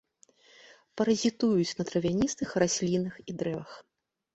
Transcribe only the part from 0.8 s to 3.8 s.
Паразітуюць на травяністых раслінах і дрэвах.